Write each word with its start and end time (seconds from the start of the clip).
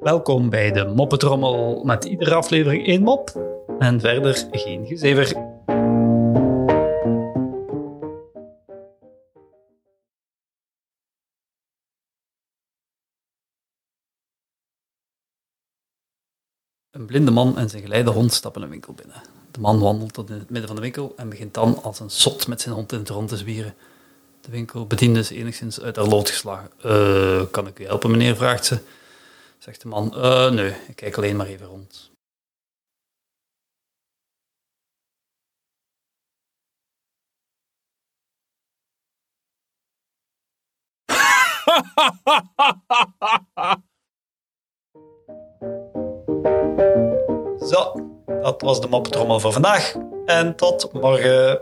Welkom 0.00 0.50
bij 0.50 0.72
de 0.72 0.92
Moppetrommel 0.94 1.84
met 1.84 2.04
iedere 2.04 2.34
aflevering 2.34 2.86
één 2.86 3.02
mop 3.02 3.30
en 3.78 4.00
verder 4.00 4.46
geen 4.50 4.86
gezever. 4.86 5.36
Een 16.90 17.06
blinde 17.06 17.30
man 17.30 17.58
en 17.58 17.70
zijn 17.70 17.82
geleidehond 17.82 18.32
stappen 18.32 18.62
een 18.62 18.68
winkel 18.68 18.92
binnen. 18.92 19.22
De 19.50 19.60
man 19.60 19.80
wandelt 19.80 20.12
tot 20.12 20.30
in 20.30 20.38
het 20.38 20.50
midden 20.50 20.66
van 20.66 20.76
de 20.76 20.82
winkel 20.82 21.12
en 21.16 21.28
begint 21.28 21.54
dan 21.54 21.82
als 21.82 22.00
een 22.00 22.10
zot 22.10 22.48
met 22.48 22.60
zijn 22.60 22.74
hond 22.74 22.92
in 22.92 22.98
het 22.98 23.08
rond 23.08 23.28
te 23.28 23.36
zwieren. 23.36 23.74
De 24.44 24.50
winkelbediende 24.50 25.18
is 25.18 25.30
enigszins 25.30 25.80
uit 25.80 25.96
haar 25.96 26.06
lood 26.06 26.30
geslagen. 26.30 26.70
"Eh, 26.82 27.42
kan 27.50 27.66
ik 27.66 27.78
u 27.78 27.84
helpen, 27.84 28.10
meneer? 28.10 28.36
vraagt 28.36 28.64
ze. 28.64 28.78
Zegt 29.58 29.82
de 29.82 29.88
man, 29.88 30.14
"Eh, 30.16 30.50
nee, 30.50 30.70
ik 30.88 30.96
kijk 30.96 31.16
alleen 31.16 31.36
maar 31.36 31.46
even 31.46 31.66
rond. 31.66 32.10
Zo, 47.70 47.92
dat 48.42 48.62
was 48.62 48.80
de 48.80 48.88
moppetrommel 48.88 49.40
voor 49.40 49.52
vandaag. 49.52 49.94
En 50.26 50.56
tot 50.56 50.92
morgen. 50.92 51.58